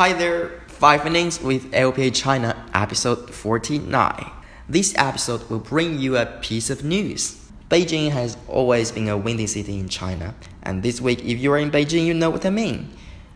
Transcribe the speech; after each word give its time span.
Hi 0.00 0.14
there, 0.14 0.62
5 0.68 1.04
Minutes 1.04 1.42
with 1.42 1.70
AOPA 1.72 2.14
China, 2.14 2.64
episode 2.72 3.34
49. 3.34 4.30
This 4.66 4.94
episode 4.96 5.50
will 5.50 5.58
bring 5.58 5.98
you 5.98 6.16
a 6.16 6.24
piece 6.24 6.70
of 6.70 6.82
news. 6.82 7.36
Beijing 7.68 8.10
has 8.10 8.38
always 8.48 8.90
been 8.92 9.08
a 9.08 9.18
windy 9.18 9.46
city 9.46 9.78
in 9.78 9.90
China, 9.90 10.34
and 10.62 10.82
this 10.82 11.02
week, 11.02 11.22
if 11.22 11.38
you 11.38 11.52
are 11.52 11.58
in 11.58 11.70
Beijing, 11.70 12.06
you 12.06 12.14
know 12.14 12.30
what 12.30 12.46
I 12.46 12.48
mean. 12.48 12.88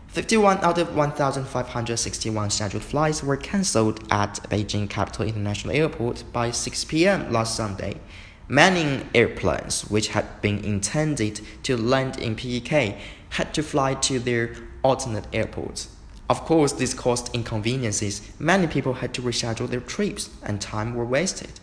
51 0.07 0.57
out 0.63 0.79
of 0.79 0.95
1,561 0.95 2.49
scheduled 2.49 2.83
flights 2.83 3.21
were 3.21 3.37
cancelled 3.37 4.03
at 4.09 4.39
Beijing 4.49 4.89
Capital 4.89 5.27
International 5.27 5.75
Airport 5.75 6.23
by 6.33 6.49
6 6.49 6.83
pm 6.85 7.31
last 7.31 7.55
Sunday. 7.55 8.01
Many 8.47 9.05
airplanes, 9.13 9.83
which 9.83 10.07
had 10.07 10.41
been 10.41 10.65
intended 10.65 11.41
to 11.61 11.77
land 11.77 12.17
in 12.17 12.35
PEK, 12.35 12.97
had 13.29 13.53
to 13.53 13.61
fly 13.61 13.93
to 13.93 14.17
their 14.17 14.55
alternate 14.81 15.27
airports. 15.31 15.89
Of 16.27 16.43
course, 16.45 16.73
this 16.73 16.93
caused 16.93 17.33
inconveniences. 17.35 18.21
Many 18.39 18.67
people 18.67 18.93
had 18.93 19.13
to 19.13 19.21
reschedule 19.21 19.69
their 19.69 19.79
trips 19.79 20.29
and 20.43 20.59
time 20.59 20.95
were 20.95 21.05
wasted. 21.05 21.59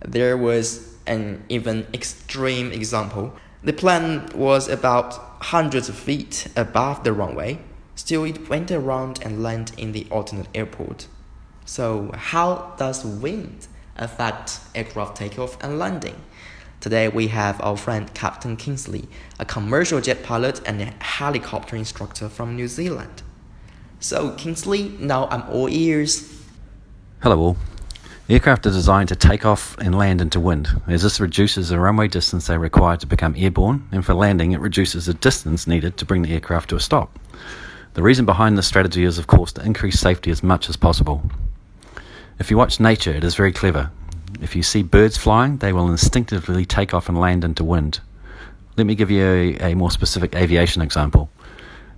There 0.00 0.36
was 0.36 0.94
an 1.06 1.44
even 1.48 1.86
extreme 1.92 2.72
example. 2.72 3.34
The 3.62 3.72
plane 3.72 4.26
was 4.34 4.68
about 4.68 5.14
hundreds 5.40 5.88
of 5.88 5.96
feet 5.96 6.48
above 6.56 7.04
the 7.04 7.12
runway. 7.12 7.58
Still, 7.96 8.24
it 8.24 8.48
went 8.48 8.70
around 8.70 9.20
and 9.22 9.42
landed 9.42 9.78
in 9.78 9.92
the 9.92 10.06
alternate 10.10 10.48
airport. 10.54 11.06
So, 11.64 12.12
how 12.14 12.74
does 12.78 13.04
wind 13.04 13.66
affect 13.96 14.60
aircraft 14.74 15.16
takeoff 15.16 15.62
and 15.62 15.78
landing? 15.78 16.16
Today, 16.80 17.08
we 17.08 17.28
have 17.28 17.60
our 17.60 17.76
friend 17.76 18.14
Captain 18.14 18.56
Kingsley, 18.56 19.08
a 19.38 19.44
commercial 19.44 20.00
jet 20.00 20.22
pilot 20.22 20.62
and 20.64 20.80
a 20.80 20.94
helicopter 21.00 21.74
instructor 21.74 22.28
from 22.28 22.54
New 22.54 22.68
Zealand. 22.68 23.22
So, 24.00 24.30
Kingsley, 24.32 24.90
now 25.00 25.26
I'm 25.28 25.42
all 25.50 25.68
ears. 25.68 26.32
Hello, 27.20 27.38
all. 27.38 27.56
Aircraft 28.28 28.66
are 28.66 28.70
designed 28.70 29.08
to 29.08 29.16
take 29.16 29.44
off 29.44 29.76
and 29.78 29.96
land 29.96 30.20
into 30.20 30.38
wind, 30.38 30.68
as 30.86 31.02
this 31.02 31.18
reduces 31.18 31.70
the 31.70 31.80
runway 31.80 32.06
distance 32.06 32.46
they 32.46 32.58
require 32.58 32.96
to 32.98 33.06
become 33.06 33.34
airborne, 33.36 33.88
and 33.90 34.04
for 34.04 34.14
landing, 34.14 34.52
it 34.52 34.60
reduces 34.60 35.06
the 35.06 35.14
distance 35.14 35.66
needed 35.66 35.96
to 35.96 36.04
bring 36.04 36.22
the 36.22 36.32
aircraft 36.32 36.70
to 36.70 36.76
a 36.76 36.80
stop. 36.80 37.18
The 37.94 38.02
reason 38.02 38.26
behind 38.26 38.56
this 38.56 38.68
strategy 38.68 39.02
is, 39.02 39.18
of 39.18 39.26
course, 39.26 39.52
to 39.54 39.64
increase 39.64 39.98
safety 39.98 40.30
as 40.30 40.42
much 40.42 40.68
as 40.68 40.76
possible. 40.76 41.28
If 42.38 42.50
you 42.50 42.56
watch 42.56 42.78
nature, 42.78 43.12
it 43.12 43.24
is 43.24 43.34
very 43.34 43.52
clever. 43.52 43.90
If 44.40 44.54
you 44.54 44.62
see 44.62 44.82
birds 44.84 45.16
flying, 45.16 45.56
they 45.56 45.72
will 45.72 45.90
instinctively 45.90 46.64
take 46.64 46.94
off 46.94 47.08
and 47.08 47.18
land 47.18 47.42
into 47.42 47.64
wind. 47.64 48.00
Let 48.76 48.86
me 48.86 48.94
give 48.94 49.10
you 49.10 49.24
a, 49.24 49.72
a 49.72 49.74
more 49.74 49.90
specific 49.90 50.36
aviation 50.36 50.82
example. 50.82 51.30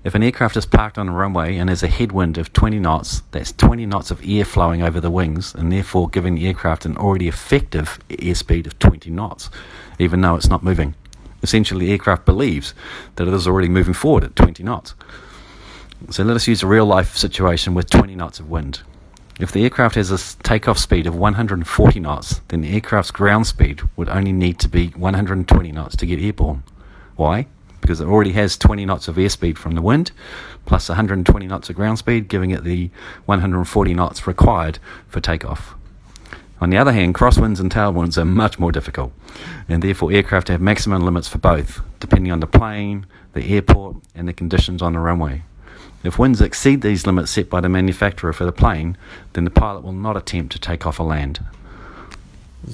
If 0.02 0.14
an 0.14 0.22
aircraft 0.22 0.56
is 0.56 0.64
parked 0.64 0.96
on 0.96 1.10
a 1.10 1.12
runway 1.12 1.56
and 1.56 1.68
there's 1.68 1.82
a 1.82 1.88
headwind 1.88 2.38
of 2.38 2.54
20 2.54 2.78
knots, 2.78 3.22
that's 3.32 3.52
20 3.52 3.84
knots 3.84 4.10
of 4.10 4.22
air 4.26 4.46
flowing 4.46 4.82
over 4.82 4.98
the 4.98 5.10
wings 5.10 5.54
and 5.54 5.70
therefore 5.70 6.08
giving 6.08 6.36
the 6.36 6.46
aircraft 6.46 6.86
an 6.86 6.96
already 6.96 7.28
effective 7.28 7.98
airspeed 8.08 8.66
of 8.66 8.78
20 8.78 9.10
knots, 9.10 9.50
even 9.98 10.22
though 10.22 10.36
it's 10.36 10.48
not 10.48 10.62
moving. 10.62 10.94
Essentially, 11.42 11.86
the 11.86 11.92
aircraft 11.92 12.24
believes 12.24 12.72
that 13.16 13.28
it 13.28 13.34
is 13.34 13.46
already 13.46 13.68
moving 13.68 13.92
forward 13.92 14.24
at 14.24 14.36
20 14.36 14.62
knots. 14.62 14.94
So 16.08 16.24
let 16.24 16.34
us 16.34 16.48
use 16.48 16.62
a 16.62 16.66
real 16.66 16.86
life 16.86 17.14
situation 17.14 17.74
with 17.74 17.90
20 17.90 18.14
knots 18.14 18.40
of 18.40 18.48
wind. 18.48 18.80
If 19.38 19.52
the 19.52 19.64
aircraft 19.64 19.96
has 19.96 20.10
a 20.10 20.42
takeoff 20.42 20.78
speed 20.78 21.06
of 21.06 21.14
140 21.14 22.00
knots, 22.00 22.40
then 22.48 22.62
the 22.62 22.72
aircraft's 22.72 23.10
ground 23.10 23.46
speed 23.46 23.82
would 23.96 24.08
only 24.08 24.32
need 24.32 24.58
to 24.60 24.68
be 24.68 24.88
120 24.88 25.72
knots 25.72 25.94
to 25.96 26.06
get 26.06 26.20
airborne. 26.20 26.62
Why? 27.16 27.46
Because 27.80 28.00
it 28.00 28.06
already 28.06 28.32
has 28.32 28.56
20 28.56 28.84
knots 28.86 29.08
of 29.08 29.16
airspeed 29.16 29.56
from 29.56 29.74
the 29.74 29.82
wind, 29.82 30.12
plus 30.66 30.88
120 30.88 31.46
knots 31.46 31.70
of 31.70 31.76
ground 31.76 31.98
speed, 31.98 32.28
giving 32.28 32.50
it 32.50 32.64
the 32.64 32.90
140 33.26 33.94
knots 33.94 34.26
required 34.26 34.78
for 35.08 35.20
takeoff. 35.20 35.74
On 36.60 36.68
the 36.68 36.76
other 36.76 36.92
hand, 36.92 37.14
crosswinds 37.14 37.58
and 37.58 37.72
tailwinds 37.72 38.18
are 38.18 38.24
much 38.24 38.58
more 38.58 38.70
difficult, 38.70 39.12
and 39.68 39.82
therefore 39.82 40.12
aircraft 40.12 40.48
have 40.48 40.60
maximum 40.60 41.02
limits 41.02 41.26
for 41.26 41.38
both, 41.38 41.80
depending 42.00 42.32
on 42.32 42.40
the 42.40 42.46
plane, 42.46 43.06
the 43.32 43.54
airport, 43.54 43.96
and 44.14 44.28
the 44.28 44.32
conditions 44.32 44.82
on 44.82 44.92
the 44.92 44.98
runway. 44.98 45.42
If 46.02 46.18
winds 46.18 46.40
exceed 46.40 46.82
these 46.82 47.06
limits 47.06 47.30
set 47.30 47.48
by 47.48 47.60
the 47.60 47.68
manufacturer 47.68 48.32
for 48.32 48.44
the 48.44 48.52
plane, 48.52 48.96
then 49.32 49.44
the 49.44 49.50
pilot 49.50 49.82
will 49.82 49.92
not 49.92 50.16
attempt 50.16 50.52
to 50.52 50.58
take 50.58 50.86
off 50.86 51.00
or 51.00 51.06
land. 51.06 51.44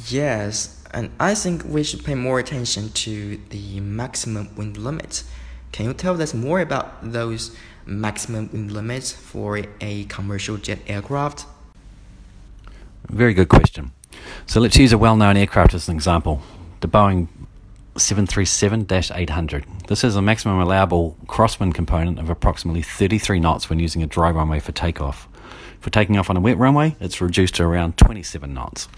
Yes, 0.08 0.75
and 0.96 1.10
I 1.20 1.34
think 1.34 1.62
we 1.66 1.82
should 1.82 2.04
pay 2.04 2.14
more 2.14 2.38
attention 2.38 2.88
to 3.04 3.38
the 3.50 3.80
maximum 3.80 4.48
wind 4.56 4.78
limits. 4.78 5.24
Can 5.70 5.84
you 5.84 5.92
tell 5.92 6.20
us 6.22 6.32
more 6.32 6.60
about 6.60 7.12
those 7.12 7.54
maximum 7.84 8.48
wind 8.50 8.72
limits 8.72 9.12
for 9.12 9.60
a 9.82 10.04
commercial 10.04 10.56
jet 10.56 10.78
aircraft? 10.86 11.44
Very 13.10 13.34
good 13.34 13.50
question. 13.50 13.92
So 14.46 14.58
let's 14.58 14.78
use 14.78 14.94
a 14.94 14.96
well 14.96 15.16
known 15.16 15.36
aircraft 15.36 15.74
as 15.74 15.86
an 15.86 15.94
example 15.94 16.40
the 16.80 16.88
Boeing 16.88 17.28
737 17.98 18.86
800. 18.90 19.66
This 19.88 20.00
has 20.00 20.16
a 20.16 20.22
maximum 20.22 20.58
allowable 20.60 21.18
crosswind 21.26 21.74
component 21.74 22.18
of 22.18 22.30
approximately 22.30 22.80
33 22.80 23.38
knots 23.38 23.68
when 23.68 23.78
using 23.78 24.02
a 24.02 24.06
dry 24.06 24.30
runway 24.30 24.60
for 24.60 24.72
takeoff. 24.72 25.28
For 25.78 25.90
taking 25.90 26.16
off 26.16 26.30
on 26.30 26.38
a 26.38 26.40
wet 26.40 26.56
runway, 26.56 26.96
it's 27.00 27.20
reduced 27.20 27.56
to 27.56 27.64
around 27.64 27.98
27 27.98 28.54
knots. 28.54 28.88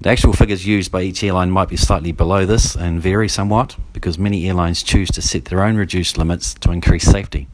The 0.00 0.10
actual 0.10 0.32
figures 0.32 0.64
used 0.64 0.92
by 0.92 1.02
each 1.02 1.24
airline 1.24 1.50
might 1.50 1.68
be 1.68 1.76
slightly 1.76 2.12
below 2.12 2.46
this 2.46 2.76
and 2.76 3.02
vary 3.02 3.28
somewhat 3.28 3.76
because 3.92 4.16
many 4.16 4.46
airlines 4.46 4.84
choose 4.84 5.10
to 5.10 5.20
set 5.20 5.46
their 5.46 5.64
own 5.64 5.76
reduced 5.76 6.16
limits 6.16 6.54
to 6.54 6.70
increase 6.70 7.02
safety. 7.02 7.48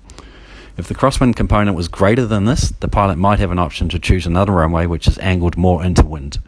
If 0.76 0.86
the 0.86 0.94
crosswind 0.94 1.36
component 1.36 1.74
was 1.74 1.88
greater 1.88 2.26
than 2.26 2.44
this, 2.44 2.68
the 2.80 2.88
pilot 2.88 3.16
might 3.16 3.38
have 3.38 3.50
an 3.50 3.58
option 3.58 3.88
to 3.88 3.98
choose 3.98 4.26
another 4.26 4.52
runway 4.52 4.84
which 4.84 5.08
is 5.08 5.18
angled 5.20 5.56
more 5.56 5.82
into 5.82 6.04
wind. 6.04 6.38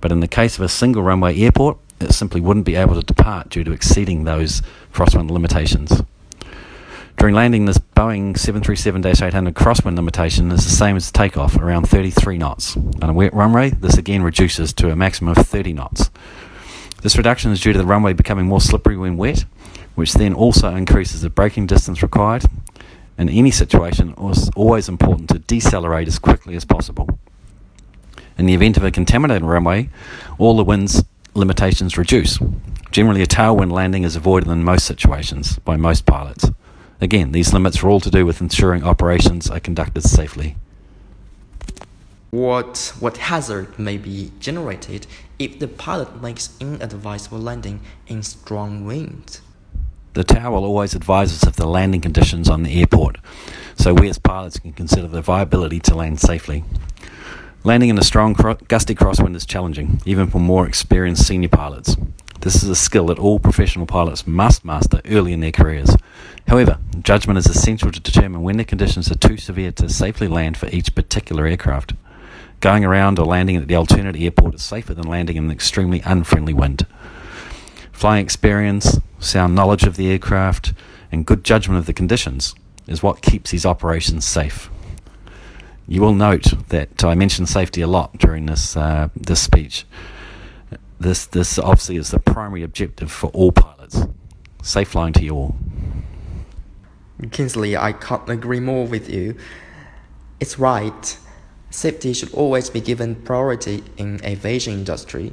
But 0.00 0.10
in 0.10 0.20
the 0.20 0.28
case 0.28 0.56
of 0.56 0.64
a 0.64 0.70
single 0.70 1.02
runway 1.02 1.38
airport, 1.38 1.76
it 2.00 2.14
simply 2.14 2.40
wouldn't 2.40 2.64
be 2.64 2.76
able 2.76 2.94
to 2.94 3.02
depart 3.02 3.50
due 3.50 3.64
to 3.64 3.72
exceeding 3.72 4.24
those 4.24 4.62
crosswind 4.94 5.30
limitations. 5.30 6.02
During 7.22 7.36
landing, 7.36 7.66
this 7.66 7.78
Boeing 7.78 8.36
737 8.36 9.06
800 9.06 9.54
crosswind 9.54 9.94
limitation 9.94 10.50
is 10.50 10.64
the 10.64 10.70
same 10.70 10.96
as 10.96 11.12
takeoff, 11.12 11.56
around 11.56 11.88
33 11.88 12.36
knots. 12.36 12.76
On 12.76 13.10
a 13.10 13.12
wet 13.12 13.32
runway, 13.32 13.70
this 13.70 13.96
again 13.96 14.24
reduces 14.24 14.72
to 14.72 14.90
a 14.90 14.96
maximum 14.96 15.36
of 15.38 15.46
30 15.46 15.72
knots. 15.72 16.10
This 17.02 17.16
reduction 17.16 17.52
is 17.52 17.60
due 17.60 17.72
to 17.72 17.78
the 17.78 17.86
runway 17.86 18.12
becoming 18.12 18.46
more 18.46 18.60
slippery 18.60 18.96
when 18.96 19.16
wet, 19.16 19.44
which 19.94 20.14
then 20.14 20.34
also 20.34 20.74
increases 20.74 21.20
the 21.20 21.30
braking 21.30 21.64
distance 21.64 22.02
required. 22.02 22.44
In 23.16 23.28
any 23.28 23.52
situation, 23.52 24.16
it 24.18 24.30
is 24.36 24.50
always 24.56 24.88
important 24.88 25.28
to 25.28 25.38
decelerate 25.38 26.08
as 26.08 26.18
quickly 26.18 26.56
as 26.56 26.64
possible. 26.64 27.20
In 28.36 28.46
the 28.46 28.54
event 28.54 28.76
of 28.76 28.82
a 28.82 28.90
contaminated 28.90 29.44
runway, 29.44 29.90
all 30.38 30.56
the 30.56 30.64
winds 30.64 31.04
limitations 31.34 31.96
reduce. 31.96 32.40
Generally, 32.90 33.22
a 33.22 33.28
tailwind 33.28 33.70
landing 33.70 34.02
is 34.02 34.16
avoided 34.16 34.50
in 34.50 34.64
most 34.64 34.86
situations 34.86 35.60
by 35.60 35.76
most 35.76 36.04
pilots. 36.04 36.50
Again, 37.02 37.32
these 37.32 37.52
limits 37.52 37.82
are 37.82 37.88
all 37.88 37.98
to 37.98 38.12
do 38.12 38.24
with 38.24 38.40
ensuring 38.40 38.84
operations 38.84 39.50
are 39.50 39.58
conducted 39.58 40.04
safely. 40.04 40.54
What, 42.30 42.94
what 43.00 43.16
hazard 43.16 43.76
may 43.76 43.98
be 43.98 44.30
generated 44.38 45.08
if 45.36 45.58
the 45.58 45.66
pilot 45.66 46.22
makes 46.22 46.56
inadvisable 46.60 47.40
landing 47.40 47.80
in 48.06 48.22
strong 48.22 48.84
winds? 48.86 49.42
The 50.14 50.22
tower 50.22 50.52
will 50.52 50.64
always 50.64 50.94
advise 50.94 51.32
us 51.32 51.42
of 51.42 51.56
the 51.56 51.66
landing 51.66 52.00
conditions 52.00 52.48
on 52.48 52.62
the 52.62 52.78
airport, 52.78 53.18
so 53.76 53.94
we 53.94 54.08
as 54.08 54.20
pilots 54.20 54.60
can 54.60 54.72
consider 54.72 55.08
the 55.08 55.22
viability 55.22 55.80
to 55.80 55.96
land 55.96 56.20
safely. 56.20 56.62
Landing 57.64 57.90
in 57.90 57.98
a 57.98 58.04
strong, 58.04 58.34
gusty 58.68 58.94
crosswind 58.94 59.34
is 59.34 59.44
challenging, 59.44 60.00
even 60.06 60.28
for 60.28 60.38
more 60.38 60.68
experienced 60.68 61.26
senior 61.26 61.48
pilots. 61.48 61.96
This 62.42 62.64
is 62.64 62.68
a 62.68 62.74
skill 62.74 63.06
that 63.06 63.20
all 63.20 63.38
professional 63.38 63.86
pilots 63.86 64.26
must 64.26 64.64
master 64.64 65.00
early 65.04 65.32
in 65.32 65.38
their 65.38 65.52
careers. 65.52 65.94
However, 66.48 66.78
judgment 67.00 67.38
is 67.38 67.46
essential 67.46 67.92
to 67.92 68.00
determine 68.00 68.42
when 68.42 68.56
the 68.56 68.64
conditions 68.64 69.08
are 69.12 69.16
too 69.16 69.36
severe 69.36 69.70
to 69.70 69.88
safely 69.88 70.26
land 70.26 70.56
for 70.56 70.68
each 70.70 70.92
particular 70.92 71.46
aircraft. 71.46 71.92
Going 72.58 72.84
around 72.84 73.20
or 73.20 73.26
landing 73.26 73.54
at 73.56 73.68
the 73.68 73.76
alternate 73.76 74.16
airport 74.16 74.56
is 74.56 74.62
safer 74.62 74.92
than 74.92 75.06
landing 75.06 75.36
in 75.36 75.44
an 75.44 75.50
extremely 75.52 76.02
unfriendly 76.04 76.52
wind. 76.52 76.84
Flying 77.92 78.24
experience, 78.24 78.98
sound 79.20 79.54
knowledge 79.54 79.84
of 79.84 79.94
the 79.94 80.10
aircraft, 80.10 80.72
and 81.12 81.24
good 81.24 81.44
judgment 81.44 81.78
of 81.78 81.86
the 81.86 81.92
conditions 81.92 82.56
is 82.88 83.04
what 83.04 83.22
keeps 83.22 83.52
these 83.52 83.64
operations 83.64 84.24
safe. 84.24 84.68
You 85.86 86.00
will 86.00 86.14
note 86.14 86.54
that 86.70 87.04
I 87.04 87.14
mentioned 87.14 87.48
safety 87.48 87.82
a 87.82 87.86
lot 87.86 88.18
during 88.18 88.46
this 88.46 88.76
uh, 88.76 89.10
this 89.14 89.40
speech. 89.40 89.86
This 91.02 91.26
this 91.26 91.58
obviously 91.58 91.96
is 91.96 92.12
the 92.12 92.20
primary 92.20 92.62
objective 92.62 93.10
for 93.10 93.26
all 93.30 93.50
pilots. 93.50 94.06
Safe 94.62 94.86
flying 94.86 95.12
to 95.14 95.24
you 95.24 95.34
all. 95.34 95.56
Kingsley, 97.32 97.76
I 97.76 97.92
can't 97.92 98.28
agree 98.28 98.60
more 98.60 98.86
with 98.86 99.10
you. 99.10 99.34
It's 100.38 100.60
right. 100.60 101.18
Safety 101.70 102.12
should 102.12 102.32
always 102.32 102.70
be 102.70 102.80
given 102.80 103.16
priority 103.16 103.82
in 103.96 104.24
aviation 104.24 104.74
industry. 104.74 105.32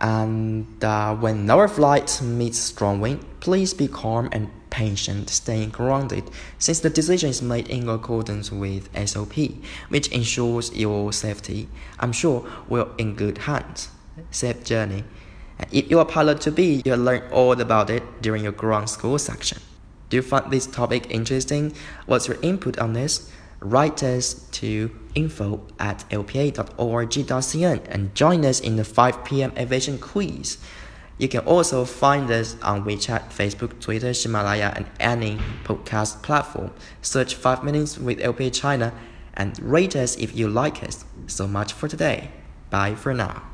And 0.00 0.84
uh, 0.84 1.16
when 1.16 1.50
our 1.50 1.66
flight 1.66 2.20
meets 2.22 2.58
strong 2.60 3.00
wind, 3.00 3.24
please 3.40 3.74
be 3.74 3.88
calm 3.88 4.28
and 4.30 4.48
patient, 4.70 5.30
staying 5.30 5.70
grounded, 5.70 6.30
since 6.60 6.78
the 6.78 6.90
decision 6.90 7.30
is 7.30 7.42
made 7.42 7.66
in 7.68 7.88
accordance 7.88 8.52
with 8.52 8.88
SOP, 9.08 9.34
which 9.88 10.06
ensures 10.12 10.72
your 10.76 11.12
safety. 11.12 11.68
I'm 11.98 12.12
sure 12.12 12.46
we're 12.68 12.94
in 12.98 13.16
good 13.16 13.38
hands. 13.38 13.88
Safe 14.30 14.62
journey. 14.64 15.04
If 15.72 15.90
you're 15.90 16.02
a 16.02 16.06
pilot 16.06 16.40
to 16.42 16.52
be, 16.52 16.82
you'll 16.84 16.98
learn 16.98 17.22
all 17.32 17.60
about 17.60 17.90
it 17.90 18.22
during 18.22 18.42
your 18.42 18.52
ground 18.52 18.88
school 18.90 19.18
section. 19.18 19.58
Do 20.08 20.16
you 20.16 20.22
find 20.22 20.50
this 20.50 20.66
topic 20.66 21.10
interesting? 21.10 21.74
What's 22.06 22.28
your 22.28 22.38
input 22.40 22.78
on 22.78 22.92
this? 22.92 23.30
Write 23.60 24.02
us 24.02 24.34
to 24.52 24.90
info 25.14 25.66
at 25.78 26.04
aopa.org.cn 26.10 27.88
and 27.88 28.14
join 28.14 28.44
us 28.44 28.60
in 28.60 28.76
the 28.76 28.84
5 28.84 29.24
p.m. 29.24 29.52
aviation 29.56 29.98
quiz. 29.98 30.58
You 31.18 31.28
can 31.28 31.40
also 31.40 31.84
find 31.84 32.30
us 32.30 32.56
on 32.62 32.84
WeChat, 32.84 33.30
Facebook, 33.30 33.80
Twitter, 33.80 34.12
Himalaya, 34.12 34.72
and 34.76 34.86
any 35.00 35.38
podcast 35.64 36.22
platform. 36.22 36.70
Search 37.02 37.34
5 37.34 37.64
Minutes 37.64 37.98
with 37.98 38.20
AOPA 38.20 38.54
China 38.54 38.94
and 39.34 39.58
rate 39.60 39.96
us 39.96 40.16
if 40.16 40.36
you 40.36 40.48
like 40.48 40.84
us. 40.84 41.04
So 41.26 41.48
much 41.48 41.72
for 41.72 41.88
today. 41.88 42.30
Bye 42.70 42.94
for 42.94 43.12
now. 43.12 43.48